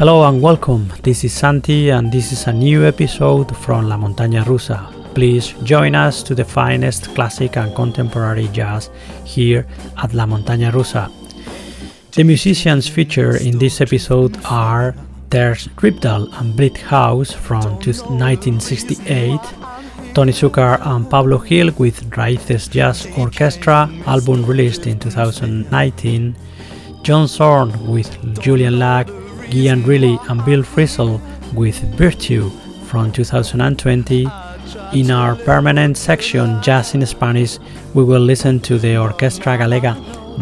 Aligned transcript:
Hello 0.00 0.24
and 0.26 0.40
welcome. 0.40 0.90
This 1.02 1.24
is 1.24 1.34
Santi, 1.34 1.90
and 1.90 2.10
this 2.10 2.32
is 2.32 2.46
a 2.46 2.52
new 2.54 2.86
episode 2.86 3.54
from 3.54 3.86
La 3.86 3.98
Montaña 3.98 4.42
Rusa. 4.44 4.80
Please 5.14 5.52
join 5.62 5.94
us 5.94 6.22
to 6.22 6.34
the 6.34 6.42
finest 6.42 7.14
classic 7.14 7.58
and 7.58 7.74
contemporary 7.74 8.48
jazz 8.48 8.88
here 9.26 9.66
at 10.02 10.14
La 10.14 10.24
Montaña 10.24 10.72
Rusa. 10.72 11.10
The 12.12 12.24
musicians 12.24 12.88
featured 12.88 13.42
in 13.42 13.58
this 13.58 13.82
episode 13.82 14.38
are 14.46 14.94
Terje 15.28 15.68
Rypdal 15.76 16.32
and 16.40 16.56
Bleak 16.56 16.78
House 16.78 17.32
from 17.34 17.60
1968, 17.60 19.38
Tony 20.14 20.32
Succar 20.32 20.80
and 20.80 21.10
Pablo 21.10 21.36
Gil 21.40 21.72
with 21.76 22.08
Raíces 22.08 22.70
Jazz 22.70 23.06
Orchestra, 23.18 23.86
album 24.06 24.46
released 24.46 24.86
in 24.86 24.98
2019, 24.98 26.34
John 27.02 27.26
Zorn 27.26 27.86
with 27.86 28.40
Julian 28.40 28.78
Lage, 28.78 29.19
Gyan 29.50 29.84
Riley 29.86 30.18
and 30.28 30.44
Bill 30.44 30.62
Frisell 30.62 31.20
with 31.54 31.78
Virtue 31.96 32.50
from 32.86 33.10
2020. 33.10 34.26
In 34.92 35.10
our 35.10 35.34
permanent 35.34 35.96
section 35.96 36.62
Jazz 36.62 36.94
in 36.94 37.04
Spanish, 37.04 37.58
we 37.94 38.04
will 38.04 38.20
listen 38.20 38.60
to 38.60 38.78
the 38.78 38.94
Orquestra 38.94 39.58
Galega 39.58 39.94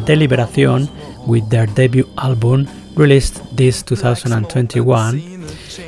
de 0.04 0.14
Liberación 0.14 0.88
with 1.26 1.48
their 1.48 1.66
debut 1.66 2.06
album 2.18 2.68
released 2.94 3.40
this 3.56 3.82
2021. 3.82 5.20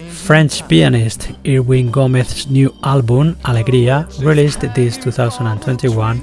French 0.08 0.66
pianist 0.68 1.30
Irwin 1.46 1.90
Gomez's 1.90 2.48
new 2.50 2.74
album 2.84 3.34
Alegría 3.44 4.06
released 4.24 4.60
this 4.74 4.96
2021 4.96 6.20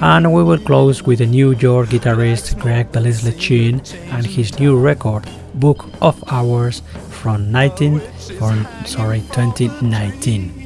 and 0.00 0.32
we 0.32 0.42
will 0.42 0.58
close 0.58 1.02
with 1.02 1.18
the 1.18 1.26
New 1.26 1.52
York 1.52 1.88
guitarist 1.90 2.58
Gregg 2.58 2.90
Belisle 2.90 3.80
and 4.12 4.24
his 4.24 4.58
new 4.58 4.78
record 4.78 5.28
Book 5.54 5.86
of 6.00 6.22
Hours 6.28 6.82
from 7.08 7.50
19 7.50 8.00
from 8.38 8.66
sorry 8.84 9.20
2019. 9.32 10.60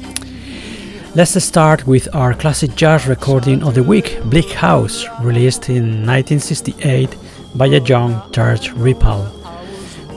Let's 1.15 1.41
start 1.43 1.87
with 1.87 2.13
our 2.13 2.33
classic 2.33 2.75
jazz 2.75 3.07
recording 3.07 3.63
of 3.63 3.73
the 3.73 3.83
week, 3.83 4.19
Bleak 4.25 4.51
House, 4.51 5.05
released 5.21 5.69
in 5.69 6.05
1968 6.05 7.15
by 7.55 7.67
a 7.67 7.79
young 7.79 8.19
Terje 8.31 8.73
Rypdal. 8.73 9.35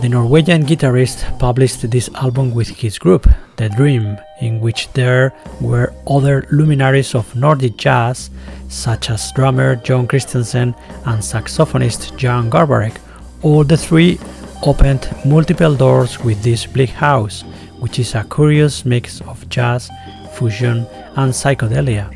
The 0.00 0.08
Norwegian 0.08 0.64
guitarist 0.64 1.38
published 1.38 1.90
this 1.90 2.08
album 2.14 2.54
with 2.54 2.68
his 2.68 2.98
group, 2.98 3.28
The 3.56 3.68
Dream, 3.68 4.16
in 4.40 4.60
which 4.60 4.92
there 4.92 5.32
were 5.60 5.92
other 6.06 6.46
luminaries 6.50 7.14
of 7.14 7.34
Nordic 7.34 7.76
jazz, 7.76 8.30
such 8.68 9.10
as 9.10 9.32
drummer 9.32 9.76
Jon 9.76 10.06
Christensen 10.06 10.74
and 11.04 11.20
saxophonist 11.20 12.16
Jan 12.16 12.50
Garbarek. 12.50 12.96
All 13.42 13.64
the 13.64 13.76
three 13.76 14.18
opened 14.62 15.08
multiple 15.24 15.74
doors 15.74 16.18
with 16.20 16.42
this 16.42 16.66
Bleak 16.66 16.90
House, 16.90 17.42
which 17.78 17.98
is 17.98 18.14
a 18.14 18.24
curious 18.24 18.84
mix 18.84 19.20
of 19.22 19.48
jazz, 19.48 19.90
fusion, 20.32 20.86
and 21.16 21.32
psychedelia. 21.32 22.14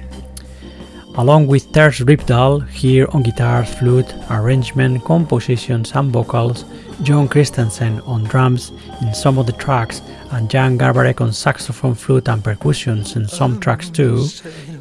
Along 1.17 1.47
with 1.47 1.71
Terje 1.73 2.07
Rypdal, 2.07 2.67
here 2.69 3.07
on 3.13 3.23
guitar, 3.23 3.67
flute, 3.67 4.15
arrangement, 4.31 5.05
compositions, 5.05 5.93
and 5.93 6.11
vocals, 6.11 6.65
Jon 7.03 7.29
Christensen 7.29 8.01
on 8.03 8.25
drums 8.25 8.73
in 9.03 9.13
some 9.13 9.37
of 9.37 9.45
the 9.47 9.53
tracks, 9.53 10.01
and 10.31 10.49
Jan 10.49 10.79
Garbarek 10.79 11.21
on 11.21 11.33
saxophone, 11.33 11.95
flute, 11.95 12.29
and 12.29 12.43
percussions 12.43 13.15
in 13.17 13.29
some 13.29 13.61
tracks 13.61 13.91
too. 13.91 14.27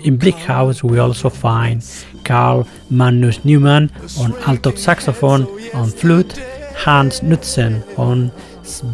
In 0.06 0.16
Bleak 0.16 0.36
House, 0.36 0.84
we 0.84 1.00
also 1.00 1.30
find 1.30 1.84
Carl 2.24 2.66
Magnus 2.90 3.44
Neumann 3.44 3.92
on 4.20 4.34
alto 4.44 4.74
saxophone, 4.76 5.44
on 5.74 5.90
flute, 5.90 6.42
Hans 6.84 7.22
Knudsen 7.22 7.84
on 7.98 8.32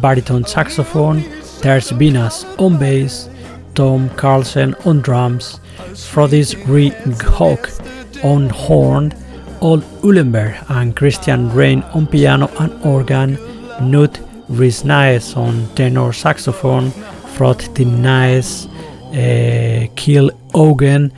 baritone 0.00 0.44
saxophone, 0.44 1.22
Terje 1.62 1.92
Venaas 1.98 2.44
on 2.60 2.78
bass, 2.78 3.28
Tom 3.74 4.10
Carlsen 4.10 4.74
on 4.84 5.00
drums, 5.00 5.60
Frodies 5.94 6.54
Ringhawk 6.66 7.64
on 8.24 8.50
horn, 8.50 9.12
Odd 9.62 9.82
Uhlenberg 10.02 10.70
and 10.70 10.94
Christian 10.94 11.50
Reim 11.52 11.82
on 11.94 12.06
piano 12.06 12.48
and 12.60 12.72
organ, 12.84 13.36
Knut 13.80 14.18
Risnaes 14.50 15.36
on 15.36 15.66
tenor 15.74 16.12
saxophone, 16.12 16.90
Frode 17.34 17.64
Thingnæs, 17.74 18.66
uh, 19.12 19.88
Kjell 19.94 20.30
Haugen, 20.52 21.10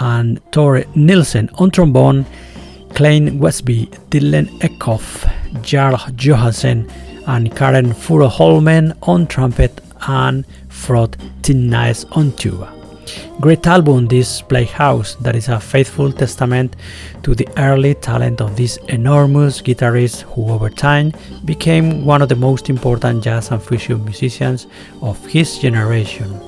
and 0.00 0.40
Tore 0.52 0.84
Nilsen 0.94 1.50
on 1.58 1.70
trombone, 1.70 2.24
Klein 2.96 3.38
Westby, 3.38 3.90
Dylan 4.08 4.48
Eckhoff, 4.60 5.30
Jarl 5.62 5.98
Johansen, 6.16 6.90
and 7.26 7.50
Kåre 7.50 7.82
Furuholmen 7.92 8.96
on 9.02 9.26
trumpet 9.26 9.82
and 10.08 10.46
Frode 10.70 11.18
Thingnæs 11.42 12.06
on 12.16 12.32
tuba. 12.32 12.72
Great 13.38 13.66
album, 13.66 14.06
this 14.06 14.40
Bleak 14.40 14.70
House, 14.70 15.14
that 15.16 15.36
is 15.36 15.48
a 15.48 15.60
faithful 15.60 16.10
testament 16.10 16.74
to 17.22 17.34
the 17.34 17.46
early 17.58 17.92
talent 17.94 18.40
of 18.40 18.56
this 18.56 18.78
enormous 18.88 19.60
guitarist 19.60 20.22
who 20.22 20.50
over 20.50 20.70
time 20.70 21.12
became 21.44 22.06
one 22.06 22.22
of 22.22 22.30
the 22.30 22.34
most 22.34 22.70
important 22.70 23.22
jazz 23.22 23.50
and 23.50 23.62
fusion 23.62 24.02
musicians 24.06 24.68
of 25.02 25.22
his 25.26 25.58
generation. 25.58 26.40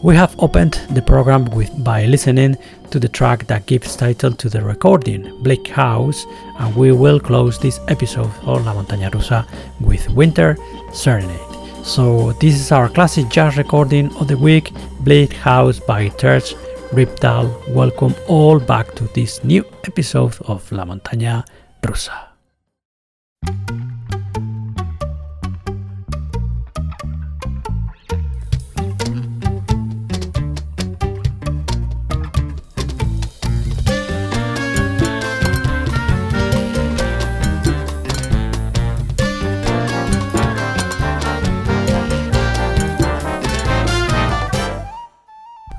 We 0.00 0.14
have 0.14 0.38
opened 0.38 0.74
the 0.90 1.02
program 1.02 1.46
with 1.46 1.72
by 1.82 2.04
listening 2.04 2.56
to 2.90 2.98
the 2.98 3.08
track 3.08 3.46
that 3.46 3.66
gives 3.66 3.96
title 3.96 4.32
to 4.32 4.48
the 4.48 4.62
recording, 4.62 5.30
Bleak 5.42 5.68
House, 5.68 6.26
and 6.58 6.74
we 6.74 6.92
will 6.92 7.20
close 7.20 7.58
this 7.58 7.80
episode 7.88 8.30
of 8.42 8.64
La 8.64 8.74
Montaña 8.74 9.10
Rusa 9.10 9.46
with 9.80 10.08
Winter 10.10 10.56
Serenade. 10.92 11.84
So 11.84 12.32
this 12.40 12.54
is 12.54 12.72
our 12.72 12.88
classic 12.88 13.28
jazz 13.28 13.56
recording 13.56 14.14
of 14.16 14.28
the 14.28 14.36
week, 14.36 14.72
Bleak 15.00 15.32
House 15.32 15.78
by 15.78 16.08
Terje 16.08 16.54
Rypdal. 16.90 17.74
Welcome 17.74 18.14
all 18.26 18.58
back 18.58 18.94
to 18.94 19.04
this 19.14 19.44
new 19.44 19.64
episode 19.84 20.36
of 20.46 20.70
La 20.72 20.84
Montaña 20.84 21.44
Rusa. 21.82 22.28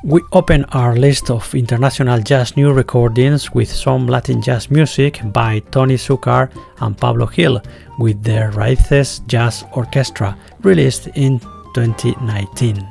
We 0.10 0.24
open 0.32 0.66
our 0.72 0.96
list 0.96 1.30
of 1.30 1.54
international 1.54 2.20
jazz 2.20 2.58
new 2.58 2.74
recordings 2.74 3.54
with 3.54 3.72
some 3.72 4.08
Latin 4.08 4.42
jazz 4.42 4.72
music 4.72 5.22
by 5.26 5.60
Tony 5.70 5.98
Succar 5.98 6.50
and 6.80 6.98
Pablo 6.98 7.28
Gil 7.28 7.62
with 8.00 8.24
their 8.24 8.50
Raíces 8.54 9.24
Jazz 9.28 9.64
Orchestra, 9.74 10.36
released 10.64 11.10
in 11.14 11.38
2019. 11.76 12.88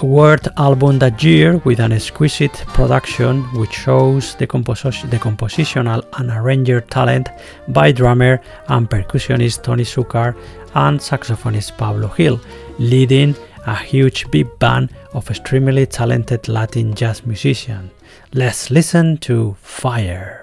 A 0.00 0.06
word 0.06 0.48
album 0.56 0.98
that 1.00 1.22
year 1.22 1.58
with 1.66 1.80
an 1.80 1.92
exquisite 1.92 2.54
production 2.68 3.42
which 3.58 3.74
shows 3.74 4.34
the, 4.36 4.46
composi- 4.46 5.10
the 5.10 5.18
compositional 5.18 6.02
and 6.18 6.30
arranger 6.30 6.80
talent 6.80 7.28
by 7.68 7.92
drummer 7.92 8.40
and 8.68 8.88
percussionist 8.88 9.62
Tony 9.62 9.84
Succar 9.84 10.34
and 10.74 10.98
saxophonist 10.98 11.76
Pablo 11.76 12.10
Gil, 12.16 12.40
leading 12.78 13.34
a 13.66 13.76
huge 13.76 14.30
big 14.30 14.58
band 14.58 14.90
of 15.12 15.30
extremely 15.30 15.86
talented 15.86 16.48
Latin 16.48 16.94
jazz 16.94 17.26
musicians. 17.26 17.90
Let's 18.32 18.70
listen 18.70 19.18
to 19.18 19.56
Fire. 19.60 20.39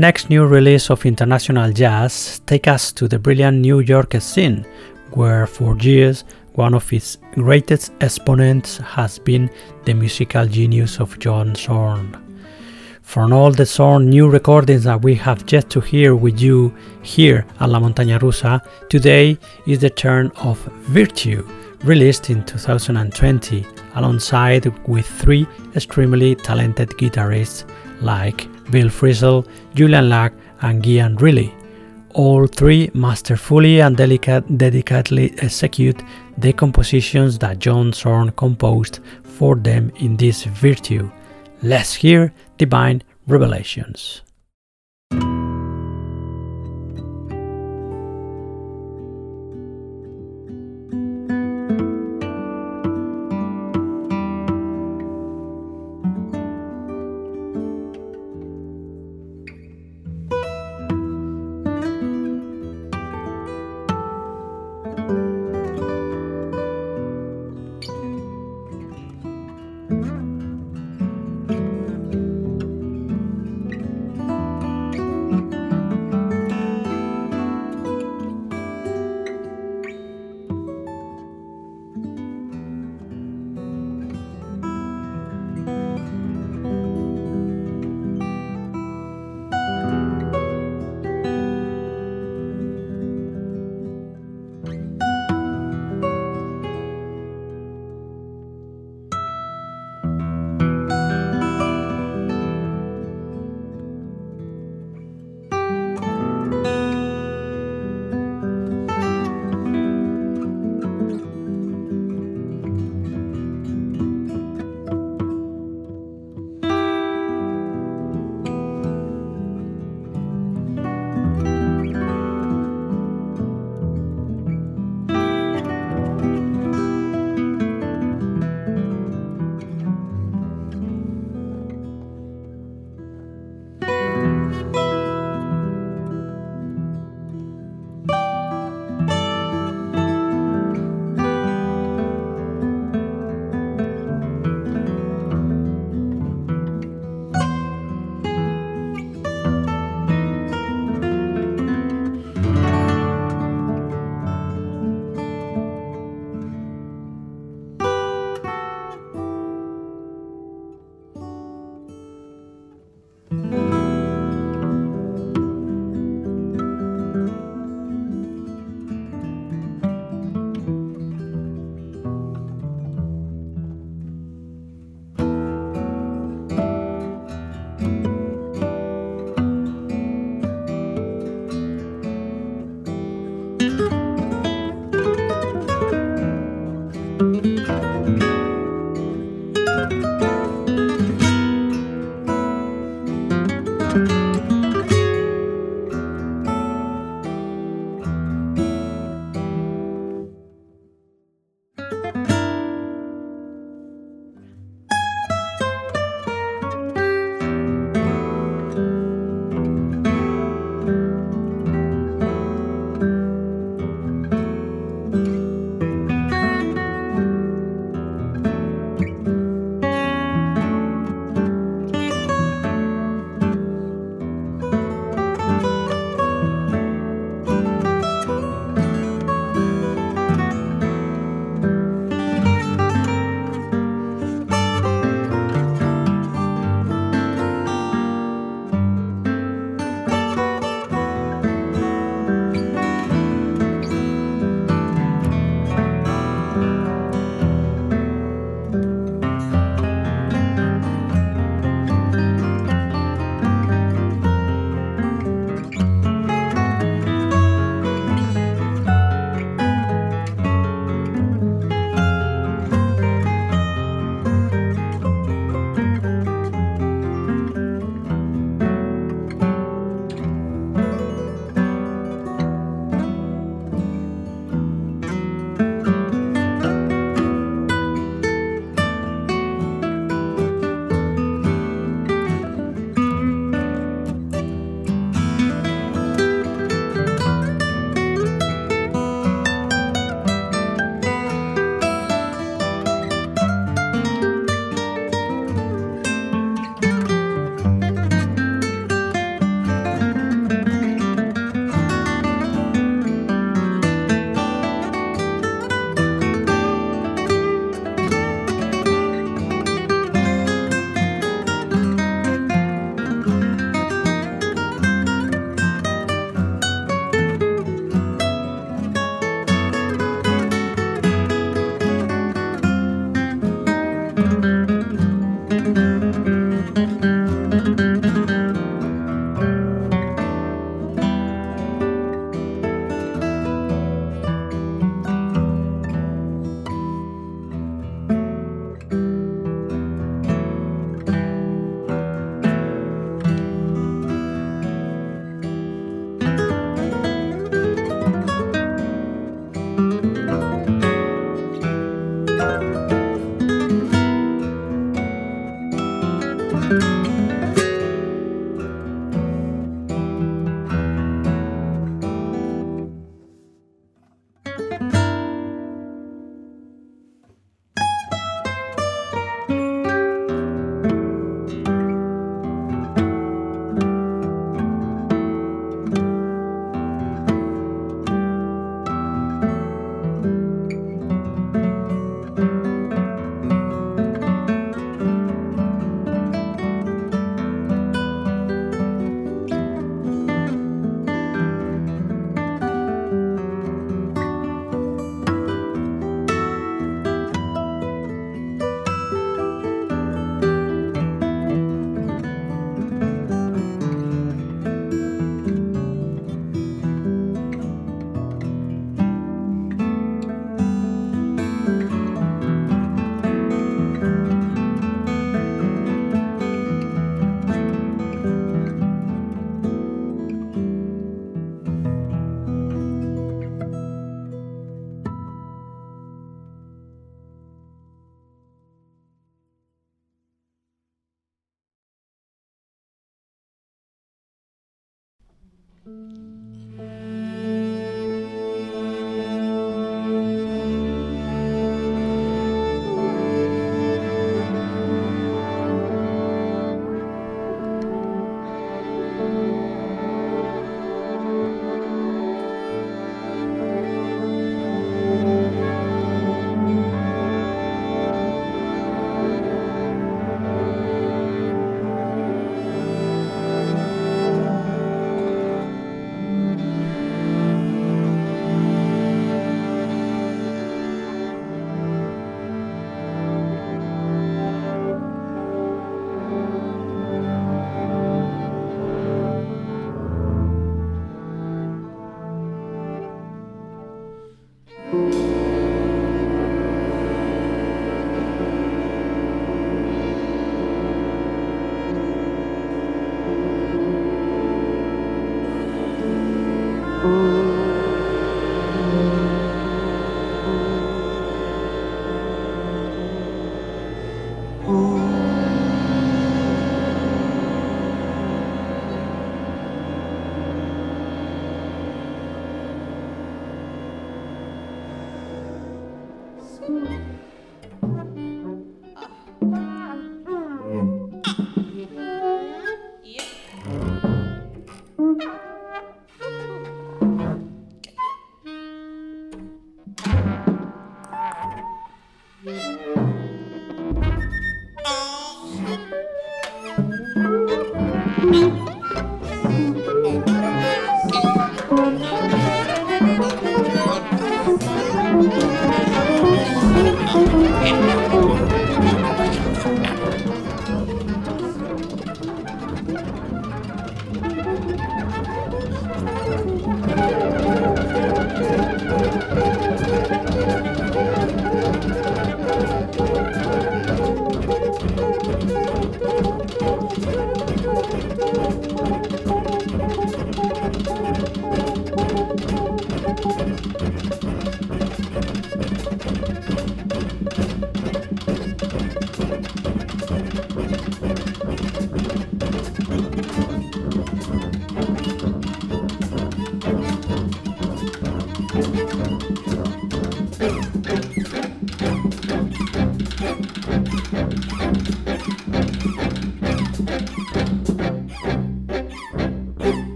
Next 0.00 0.30
new 0.30 0.46
release 0.46 0.88
of 0.88 1.04
international 1.04 1.70
jazz 1.72 2.40
takes 2.46 2.68
us 2.68 2.90
to 2.90 3.06
the 3.06 3.18
brilliant 3.18 3.58
New 3.58 3.80
York 3.80 4.14
scene, 4.18 4.64
where 5.12 5.46
for 5.46 5.76
years 5.76 6.24
one 6.54 6.72
of 6.72 6.90
its 6.90 7.18
greatest 7.34 7.92
exponents 8.00 8.78
has 8.78 9.18
been 9.18 9.50
the 9.84 9.92
musical 9.92 10.46
genius 10.46 11.00
of 11.00 11.18
John 11.18 11.54
Zorn. 11.54 12.16
From 13.02 13.34
all 13.34 13.50
the 13.50 13.66
Zorn 13.66 14.08
new 14.08 14.30
recordings 14.30 14.84
that 14.84 15.02
we 15.02 15.14
have 15.16 15.44
yet 15.52 15.68
to 15.68 15.82
hear 15.82 16.14
with 16.14 16.40
you 16.40 16.74
here 17.02 17.44
at 17.60 17.68
La 17.68 17.78
Montaña 17.78 18.18
Rusa, 18.18 18.62
today 18.88 19.36
is 19.66 19.80
the 19.80 19.90
turn 19.90 20.32
of 20.36 20.58
Virtue, 20.88 21.46
released 21.84 22.30
in 22.30 22.42
2020 22.46 23.66
alongside 23.96 24.64
with 24.88 25.06
three 25.06 25.46
extremely 25.74 26.34
talented 26.36 26.88
guitarists 26.90 27.64
like 28.00 28.48
Bill 28.70 28.88
Frisell, 28.88 29.46
Julian 29.74 30.08
Lage, 30.08 30.32
and 30.62 30.82
Gyan 30.82 31.20
Riley. 31.20 31.54
All 32.14 32.46
three 32.46 32.90
masterfully 32.92 33.80
and 33.80 33.96
delicate, 33.96 34.58
delicately 34.58 35.34
execute 35.38 36.02
the 36.38 36.52
compositions 36.52 37.38
that 37.38 37.58
John 37.58 37.92
Zorn 37.92 38.32
composed 38.32 39.00
for 39.22 39.54
them 39.54 39.92
in 40.00 40.16
this 40.16 40.44
virtue. 40.44 41.10
Let's 41.62 41.94
hear 41.94 42.32
Divine 42.58 43.02
Revelations. 43.26 44.22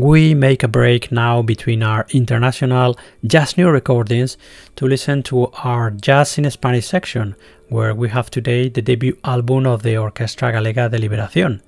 we 0.00 0.34
make 0.34 0.62
a 0.62 0.68
break 0.68 1.12
now 1.12 1.42
between 1.42 1.82
our 1.82 2.06
international 2.10 2.98
jazz 3.26 3.58
new 3.58 3.68
recordings 3.68 4.38
to 4.76 4.86
listen 4.86 5.22
to 5.22 5.46
our 5.62 5.90
Jazz 5.90 6.38
in 6.38 6.50
Spanish 6.50 6.86
section, 6.86 7.36
where 7.68 7.94
we 7.94 8.08
have 8.08 8.30
today 8.30 8.70
the 8.70 8.80
debut 8.80 9.18
album 9.24 9.66
of 9.66 9.82
the 9.82 9.96
Orquestra 9.96 10.52
Galega 10.52 10.90
de 10.90 10.98
Liberación, 10.98 11.60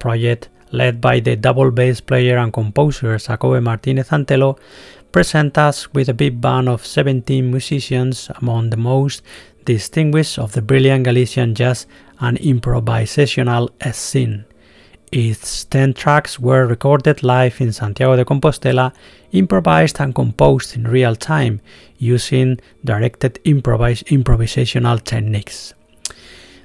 project 0.00 0.48
led 0.72 1.00
by 1.00 1.20
the 1.20 1.36
double 1.36 1.70
bass 1.70 2.00
player 2.00 2.38
and 2.38 2.52
composer 2.52 3.16
Xacobe 3.18 3.62
Martinez 3.62 4.08
Antelo, 4.08 4.58
present 5.12 5.56
us 5.56 5.92
with 5.94 6.08
a 6.08 6.14
big 6.14 6.40
band 6.40 6.68
of 6.68 6.84
17 6.84 7.48
musicians 7.48 8.30
among 8.40 8.70
the 8.70 8.76
most 8.76 9.22
distinguished 9.64 10.40
of 10.40 10.52
the 10.52 10.62
brilliant 10.62 11.04
Galician 11.04 11.54
jazz 11.54 11.86
and 12.18 12.36
improvisational 12.38 13.70
scene. 13.94 14.44
Its 15.18 15.64
10 15.64 15.94
tracks 15.94 16.38
were 16.38 16.66
recorded 16.66 17.22
live 17.22 17.58
in 17.62 17.72
Santiago 17.72 18.16
de 18.16 18.24
Compostela, 18.26 18.92
improvised 19.32 19.98
and 19.98 20.14
composed 20.14 20.76
in 20.76 20.86
real 20.86 21.16
time 21.16 21.58
using 21.96 22.60
directed 22.84 23.40
improvisational 23.46 25.02
techniques. 25.02 25.72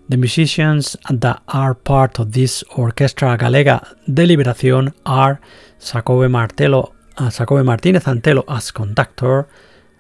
The 0.10 0.18
musicians 0.18 0.98
that 1.10 1.42
are 1.48 1.74
part 1.74 2.20
of 2.20 2.34
this 2.34 2.62
Orquestra 2.76 3.38
Galega 3.38 3.88
de 4.14 4.28
Liberación 4.28 4.94
are 5.06 5.40
Xacobe, 5.80 6.30
Martelo, 6.30 6.94
uh, 7.20 7.30
Xacobe 7.30 7.64
Martinez 7.64 8.04
Antelo 8.04 8.44
as 8.50 8.70
conductor, 8.70 9.48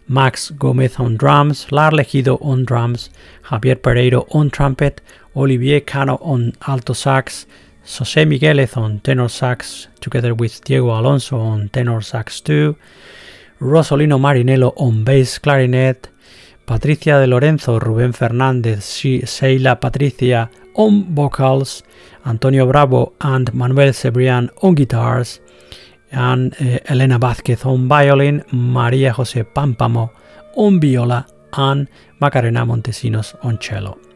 Max 0.09 0.51
Gomez 0.51 0.99
on 0.99 1.15
drums, 1.15 1.71
Lar 1.71 1.91
Legido 1.91 2.37
on 2.41 2.65
drums, 2.65 3.11
Javier 3.45 3.77
Pereiro 3.77 4.27
on 4.35 4.49
trumpet, 4.49 4.99
Olivier 5.37 5.79
Cano 5.79 6.17
on 6.17 6.51
alto 6.67 6.91
sax, 6.91 7.45
José 7.85 8.25
Miguelez 8.25 8.77
on 8.77 8.99
tenor 8.99 9.29
sax, 9.29 9.89
together 9.99 10.33
with 10.33 10.63
Diego 10.63 10.97
Alonso 10.97 11.39
on 11.39 11.69
tenor 11.69 12.01
sax 12.01 12.41
too, 12.41 12.75
Rosolino 13.59 14.17
Marinello 14.17 14.73
on 14.77 15.03
bass 15.03 15.39
clarinet, 15.39 16.09
Patricia 16.65 17.19
de 17.19 17.27
Lorenzo, 17.27 17.79
Rubén 17.79 18.13
Fernández, 18.13 18.81
Sheila 19.25 19.79
Patricia 19.79 20.49
on 20.75 21.13
vocals, 21.15 21.83
Antonio 22.25 22.65
Bravo 22.65 23.13
and 23.19 23.53
Manuel 23.53 23.93
Cebrián 23.93 24.51
on 24.61 24.75
guitars, 24.75 25.41
and 26.11 26.53
uh, 26.61 26.79
Elena 26.85 27.19
Vázquez 27.19 27.65
on 27.65 27.87
violin, 27.87 28.43
María 28.51 29.13
José 29.13 29.43
Pámpamo 29.43 30.11
on 30.55 30.79
viola, 30.79 31.25
and 31.53 31.89
Macarena 32.19 32.65
Montesinos 32.65 33.35
on 33.43 33.57
cello. 33.59 34.10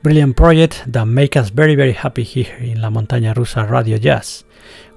Brilliant 0.00 0.36
project 0.36 0.84
that 0.86 1.06
make 1.06 1.36
us 1.36 1.50
very 1.50 1.74
very 1.74 1.92
happy 1.92 2.22
here 2.22 2.54
in 2.60 2.80
La 2.80 2.88
Montaña 2.88 3.34
Rusa 3.34 3.68
Radio 3.68 3.98
Jazz. 3.98 4.44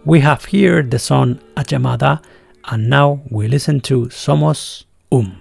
We 0.05 0.19
have 0.19 0.45
here 0.45 0.83
the 0.83 0.99
song 0.99 1.39
A 1.57 1.63
Llamada, 1.63 2.21
and 2.65 2.87
now 2.87 3.21
we 3.31 3.47
listen 3.47 3.81
to 3.81 4.05
Somos 4.09 4.85
Um. 5.11 5.40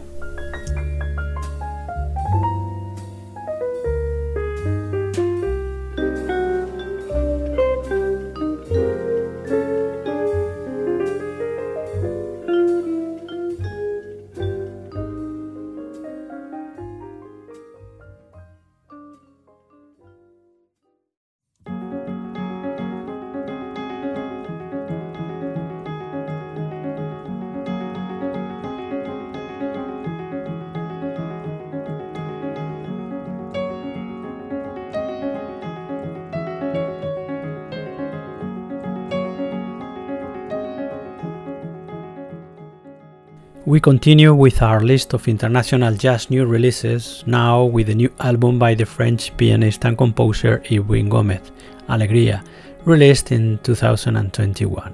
Continue 43.81 44.33
with 44.33 44.61
our 44.61 44.81
list 44.81 45.13
of 45.13 45.27
international 45.27 45.95
jazz 45.95 46.29
new 46.29 46.45
releases, 46.45 47.23
now 47.25 47.63
with 47.63 47.89
a 47.89 47.95
new 47.95 48.11
album 48.19 48.59
by 48.59 48.75
the 48.75 48.85
French 48.85 49.35
pianist 49.37 49.83
and 49.85 49.97
composer 49.97 50.61
Irving 50.71 51.09
Gomez, 51.09 51.51
Alegría, 51.89 52.45
released 52.85 53.31
in 53.31 53.57
2021. 53.63 54.93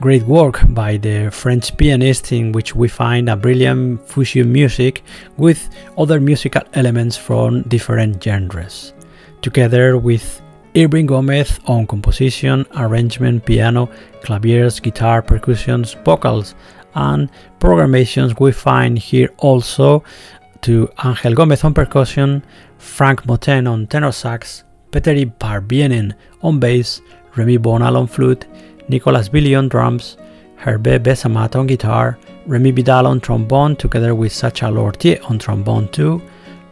Great 0.00 0.22
work 0.24 0.60
by 0.68 0.96
the 0.96 1.28
French 1.30 1.76
pianist, 1.76 2.30
in 2.30 2.52
which 2.52 2.74
we 2.76 2.86
find 2.86 3.28
a 3.28 3.36
brilliant 3.36 4.00
fusion 4.08 4.52
music 4.52 5.02
with 5.36 5.68
other 5.98 6.20
musical 6.20 6.62
elements 6.74 7.16
from 7.16 7.62
different 7.62 8.22
genres. 8.22 8.92
Together 9.42 9.98
with 9.98 10.40
Irving 10.76 11.06
Gomez 11.06 11.58
on 11.66 11.86
composition, 11.86 12.64
arrangement, 12.76 13.44
piano, 13.44 13.88
claviers, 14.22 14.80
guitar, 14.80 15.20
percussions, 15.22 15.94
vocals, 16.04 16.54
and 16.94 17.30
programations 17.58 18.38
we 18.38 18.52
find 18.52 18.98
here 18.98 19.30
also 19.38 20.02
to 20.62 20.88
Angel 21.04 21.34
Gomez 21.34 21.64
on 21.64 21.74
percussion, 21.74 22.42
Frank 22.78 23.24
Moten 23.24 23.70
on 23.70 23.86
tenor 23.86 24.12
sax, 24.12 24.64
Petteri 24.90 25.30
Parvienen 25.38 26.14
on 26.42 26.58
bass, 26.58 27.00
Remy 27.36 27.58
Bonal 27.58 27.96
on 27.96 28.06
flute, 28.06 28.46
Nicolas 28.88 29.28
Billy 29.28 29.54
on 29.54 29.68
drums, 29.68 30.16
Hervé 30.58 30.98
Besamat 30.98 31.56
on 31.56 31.66
guitar, 31.66 32.18
Remy 32.46 32.70
Vidal 32.70 33.06
on 33.06 33.20
trombone 33.20 33.76
together 33.76 34.14
with 34.14 34.32
Sacha 34.32 34.70
Lortier 34.70 35.18
on 35.28 35.38
trombone 35.38 35.88
too, 35.88 36.22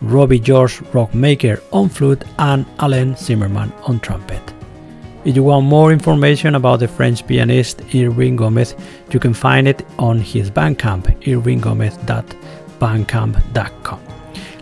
Robbie 0.00 0.38
George 0.38 0.80
Rockmaker 0.92 1.60
on 1.72 1.88
flute 1.88 2.24
and 2.38 2.66
Alain 2.78 3.14
Zimmerman 3.16 3.72
on 3.86 4.00
trumpet. 4.00 4.61
If 5.24 5.36
you 5.36 5.44
want 5.44 5.66
more 5.66 5.92
information 5.92 6.56
about 6.56 6.80
the 6.80 6.88
French 6.88 7.24
pianist 7.26 7.80
Irving 7.94 8.34
Gomez, 8.36 8.74
you 9.12 9.20
can 9.20 9.32
find 9.32 9.68
it 9.68 9.86
on 9.98 10.18
his 10.18 10.50
Bandcamp, 10.50 11.04
irvinggomez.bandcamp.com. 11.22 14.00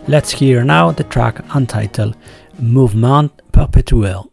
Let's 0.07 0.31
hear 0.31 0.63
now 0.63 0.91
the 0.91 1.03
track 1.03 1.43
untitled 1.55 2.15
Movement 2.59 3.31
Perpetuel. 3.51 4.30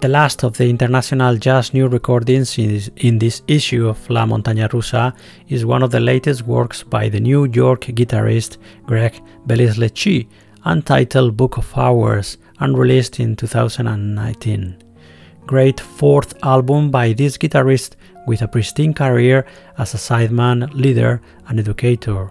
The 0.00 0.06
last 0.06 0.44
of 0.44 0.56
the 0.56 0.70
international 0.70 1.36
jazz 1.38 1.74
new 1.74 1.88
recordings 1.88 2.56
in 2.56 3.18
this 3.18 3.42
issue 3.48 3.88
of 3.88 4.08
La 4.08 4.24
Montaña 4.26 4.68
Rusa 4.68 5.12
is 5.48 5.66
one 5.66 5.82
of 5.82 5.90
the 5.90 5.98
latest 5.98 6.42
works 6.42 6.84
by 6.84 7.08
the 7.08 7.18
New 7.18 7.46
York 7.46 7.80
guitarist 7.80 8.58
Gregg 8.86 9.20
Belisle-Chi, 9.48 10.28
untitled 10.64 11.36
Book 11.36 11.56
of 11.56 11.76
Hours, 11.76 12.38
and 12.60 12.78
released 12.78 13.18
in 13.18 13.34
2019. 13.34 14.76
Great 15.46 15.80
fourth 15.80 16.32
album 16.44 16.92
by 16.92 17.12
this 17.12 17.36
guitarist 17.36 17.96
with 18.28 18.42
a 18.42 18.46
pristine 18.46 18.94
career 18.94 19.46
as 19.78 19.94
a 19.94 19.96
sideman, 19.96 20.72
leader, 20.74 21.20
and 21.48 21.58
educator. 21.58 22.30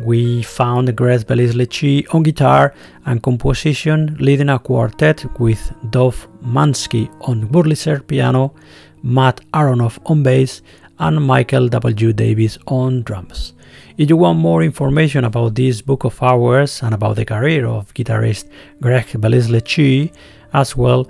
We 0.00 0.42
found 0.42 0.96
Gregg 0.96 1.26
Belisle-Chi 1.26 2.06
on 2.16 2.22
guitar 2.22 2.72
and 3.04 3.22
composition, 3.22 4.16
leading 4.18 4.48
a 4.48 4.58
quartet 4.58 5.26
with 5.38 5.74
Dov 5.90 6.26
Manski 6.42 7.08
on 7.28 7.48
Wurlitzer 7.48 8.06
piano, 8.06 8.54
Matt 9.02 9.40
Aronoff 9.52 9.98
on 10.06 10.22
bass, 10.22 10.62
and 10.98 11.24
Michael 11.24 11.68
W. 11.68 12.12
Davis 12.12 12.58
on 12.66 13.02
drums. 13.02 13.54
If 13.98 14.08
you 14.08 14.16
want 14.16 14.38
more 14.38 14.62
information 14.62 15.24
about 15.24 15.54
this 15.54 15.82
book 15.82 16.04
of 16.04 16.22
hours 16.22 16.82
and 16.82 16.94
about 16.94 17.16
the 17.16 17.24
career 17.24 17.66
of 17.66 17.92
guitarist 17.94 18.48
Gregg 18.80 19.08
Belisle-Chi, 19.08 20.12
as 20.52 20.76
well, 20.76 21.08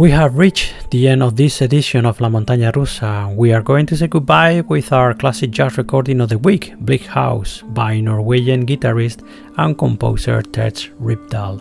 We 0.00 0.12
have 0.12 0.38
reached 0.38 0.90
the 0.90 1.08
end 1.08 1.22
of 1.22 1.36
this 1.36 1.60
edition 1.60 2.06
of 2.06 2.22
La 2.22 2.30
Montaña 2.30 2.72
Rusa. 2.72 3.36
We 3.36 3.52
are 3.52 3.60
going 3.60 3.84
to 3.84 3.96
say 3.98 4.06
goodbye 4.06 4.62
with 4.62 4.94
our 4.94 5.12
classic 5.12 5.50
jazz 5.50 5.76
recording 5.76 6.22
of 6.22 6.30
the 6.30 6.38
week, 6.38 6.72
Bleak 6.78 7.04
House, 7.04 7.60
by 7.74 8.00
Norwegian 8.00 8.64
guitarist 8.64 9.22
and 9.58 9.76
composer 9.76 10.40
Terje 10.40 10.88
Rypdal. 10.98 11.60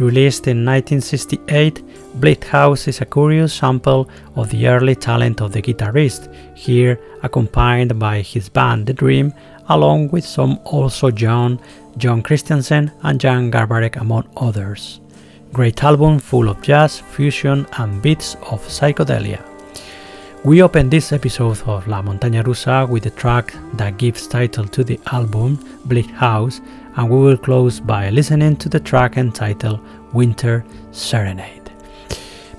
Released 0.00 0.48
in 0.48 0.64
1968, 0.64 1.84
Bleak 2.20 2.46
House 2.46 2.88
is 2.88 3.00
a 3.00 3.06
curious 3.06 3.54
sample 3.54 4.10
of 4.34 4.50
the 4.50 4.66
early 4.66 4.96
talent 4.96 5.40
of 5.40 5.52
the 5.52 5.62
guitarist, 5.62 6.34
here 6.56 6.98
accompanied 7.22 7.96
by 7.96 8.22
his 8.22 8.48
band 8.48 8.86
The 8.86 8.92
Dream, 8.92 9.32
along 9.68 10.08
with 10.08 10.24
some 10.24 10.58
also 10.64 11.12
John, 11.12 11.60
Jon 11.96 12.22
Christensen 12.22 12.90
and 13.04 13.20
Jan 13.20 13.52
Garbarek 13.52 14.00
among 14.00 14.28
others. 14.36 14.98
Great 15.52 15.82
album 15.82 16.18
full 16.18 16.48
of 16.48 16.60
jazz, 16.60 16.98
fusion, 17.00 17.66
and 17.78 18.02
bits 18.02 18.34
of 18.50 18.62
psychedelia. 18.68 19.42
We 20.44 20.62
open 20.62 20.90
this 20.90 21.10
episode 21.12 21.62
of 21.62 21.88
La 21.88 22.02
Montaña 22.02 22.44
Rusa 22.44 22.88
with 22.88 23.04
the 23.04 23.10
track 23.10 23.54
that 23.74 23.96
gives 23.96 24.26
title 24.28 24.66
to 24.68 24.84
the 24.84 25.00
album, 25.10 25.58
Bleak 25.86 26.10
House, 26.10 26.60
and 26.96 27.08
we 27.08 27.18
will 27.18 27.38
close 27.38 27.80
by 27.80 28.10
listening 28.10 28.56
to 28.56 28.68
the 28.68 28.78
track 28.78 29.16
entitled 29.16 29.80
Winter 30.12 30.64
Serenade. 30.92 31.57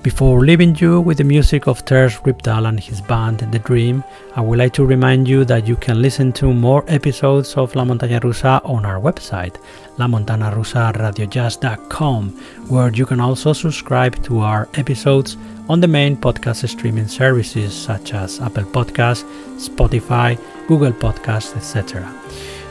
Before 0.02 0.40
leaving 0.40 0.74
you 0.76 0.98
with 1.02 1.18
the 1.18 1.24
music 1.24 1.66
of 1.66 1.84
Terje 1.84 2.22
Rypdal 2.22 2.66
and 2.66 2.80
his 2.80 3.02
band 3.02 3.40
The 3.40 3.58
Dream, 3.58 4.02
I 4.34 4.40
would 4.40 4.58
like 4.58 4.72
to 4.74 4.86
remind 4.86 5.28
you 5.28 5.44
that 5.44 5.68
you 5.68 5.76
can 5.76 6.00
listen 6.00 6.32
to 6.40 6.54
more 6.54 6.86
episodes 6.88 7.54
of 7.58 7.74
La 7.74 7.84
Montaña 7.84 8.18
Rusa 8.18 8.62
on 8.64 8.86
our 8.86 8.98
website, 8.98 9.60
lamontanarusaradiojazz.com, 9.98 12.30
where 12.68 12.90
you 12.90 13.04
can 13.04 13.20
also 13.20 13.52
subscribe 13.52 14.22
to 14.22 14.38
our 14.38 14.70
episodes 14.76 15.36
on 15.68 15.80
the 15.80 15.88
main 15.88 16.16
podcast 16.16 16.66
streaming 16.66 17.06
services 17.06 17.74
such 17.74 18.14
as 18.14 18.40
Apple 18.40 18.64
Podcasts, 18.64 19.24
Spotify, 19.58 20.38
Google 20.66 20.92
Podcasts, 20.92 21.54
etc. 21.54 22.10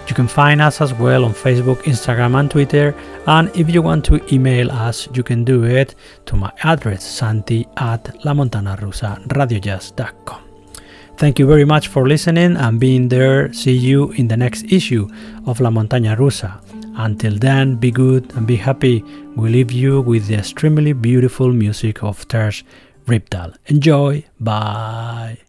You 0.10 0.16
can 0.16 0.28
find 0.28 0.60
us 0.60 0.82
as 0.82 0.92
well 0.94 1.24
on 1.24 1.34
Facebook, 1.34 1.84
Instagram, 1.84 2.38
and 2.40 2.50
Twitter. 2.50 2.96
And 3.28 3.56
if 3.56 3.70
you 3.70 3.84
want 3.84 4.04
to 4.06 4.20
email 4.34 4.72
us, 4.72 5.08
you 5.14 5.22
can 5.22 5.44
do 5.44 5.66
it 5.66 5.94
to 6.26 6.36
my 6.36 6.52
address, 6.64 7.04
santi 7.04 7.68
at 7.78 8.06
lamontanarusaradiojazz.com. 8.26 10.42
Thank 11.18 11.38
you 11.38 11.46
very 11.46 11.66
much 11.66 11.90
for 11.90 12.08
listening 12.08 12.58
and 12.58 12.80
being 12.80 13.10
there. 13.10 13.54
See 13.54 13.76
you 13.76 14.12
in 14.14 14.30
the 14.30 14.38
next 14.38 14.64
issue 14.72 15.08
of 15.46 15.60
La 15.60 15.70
Montaña 15.70 16.18
Rusa. 16.18 16.60
Until 16.96 17.38
then, 17.38 17.76
be 17.76 17.92
good 17.92 18.34
and 18.36 18.48
be 18.48 18.56
happy. 18.56 19.04
We 19.36 19.50
leave 19.50 19.72
you 19.72 20.02
with 20.02 20.26
the 20.28 20.34
extremely 20.36 20.94
beautiful 20.94 21.54
music 21.54 22.02
of 22.04 22.28
Terje 22.28 22.64
Rypdal. 23.06 23.54
Enjoy. 23.68 24.26
Bye. 24.40 25.49